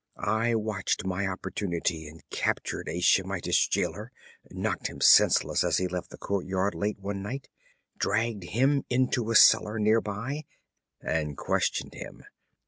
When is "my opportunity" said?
1.05-2.07